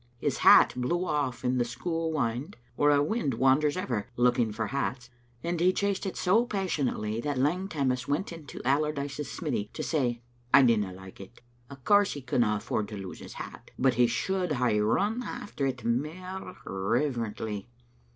His 0.17 0.39
hat 0.39 0.73
blew 0.75 1.05
off 1.05 1.45
in 1.45 1.59
the 1.59 1.63
school 1.63 2.11
wynd, 2.11 2.55
where 2.75 2.89
a 2.89 3.03
wind 3.03 3.35
wanders 3.35 3.77
ever, 3.77 4.07
looking 4.15 4.51
for 4.51 4.65
hats, 4.65 5.11
and 5.43 5.59
he 5.59 5.71
chased 5.71 6.07
it 6.07 6.17
so 6.17 6.43
passionately 6.47 7.21
that 7.21 7.37
Lang 7.37 7.67
Tammas 7.67 8.07
went 8.07 8.33
into 8.33 8.61
AUardyce's 8.65 9.27
smiddy 9.29 9.71
to 9.73 9.83
say 9.83 10.23
—"I 10.55 10.63
dinna 10.63 10.91
like 10.91 11.21
it. 11.21 11.41
Of 11.69 11.83
course 11.85 12.13
he 12.13 12.21
couldna 12.23 12.55
afford 12.55 12.87
to 12.87 12.97
lose 12.97 13.19
his 13.19 13.35
bat, 13.35 13.69
but 13.77 13.93
he 13.93 14.07
should 14.07 14.53
hae 14.53 14.79
run 14.79 15.21
after 15.21 15.67
it 15.67 15.83
mair 15.85 16.55
reverently." 16.65 17.69